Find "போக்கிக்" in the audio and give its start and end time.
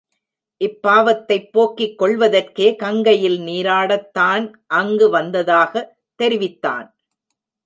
1.51-2.01